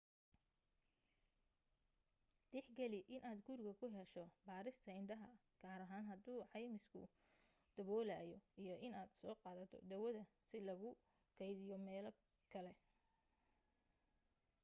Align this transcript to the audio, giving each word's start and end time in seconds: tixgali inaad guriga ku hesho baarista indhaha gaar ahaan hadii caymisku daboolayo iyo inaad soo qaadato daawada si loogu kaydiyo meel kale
tixgali 2.51 2.99
inaad 3.15 3.39
guriga 3.47 3.73
ku 3.79 3.85
hesho 3.95 4.23
baarista 4.47 4.91
indhaha 5.01 5.31
gaar 5.61 5.81
ahaan 5.85 6.07
hadii 6.11 6.49
caymisku 6.53 7.01
daboolayo 7.75 8.37
iyo 8.63 8.75
inaad 8.87 9.09
soo 9.19 9.35
qaadato 9.43 9.75
daawada 9.89 10.21
si 10.47 10.57
loogu 10.67 10.91
kaydiyo 11.37 11.77
meel 11.87 12.07
kale 12.53 12.73